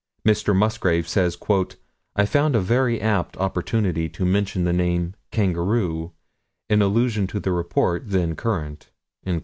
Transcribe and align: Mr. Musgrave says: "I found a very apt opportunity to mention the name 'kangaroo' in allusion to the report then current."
Mr. 0.25 0.55
Musgrave 0.55 1.07
says: 1.07 1.37
"I 2.15 2.25
found 2.25 2.55
a 2.55 2.59
very 2.59 2.99
apt 2.99 3.37
opportunity 3.37 4.09
to 4.09 4.25
mention 4.25 4.63
the 4.63 4.73
name 4.73 5.13
'kangaroo' 5.29 6.09
in 6.71 6.81
allusion 6.81 7.27
to 7.27 7.39
the 7.39 7.51
report 7.51 8.05
then 8.07 8.35
current." 8.35 8.89